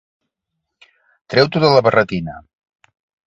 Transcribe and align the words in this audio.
Treu-t'ho 1.35 1.61
de 1.65 1.71
la 1.73 1.83
barretina. 1.89 2.39